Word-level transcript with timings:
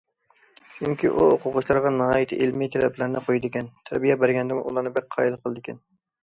چۈنكى 0.77 1.09
ئۇ 1.09 1.25
ئوقۇغۇچىلارغا 1.33 1.91
ناھايىتى 1.97 2.39
ئىلمىي 2.45 2.71
تەلەپلەرنى 2.77 3.21
قويىدىكەن، 3.27 3.69
تەربىيە 3.91 4.17
بەرگەندىمۇ 4.25 4.65
ئۇلارنى 4.71 4.95
بەك 4.97 5.13
قايىل 5.19 5.39
قىلىدىكەن. 5.45 5.81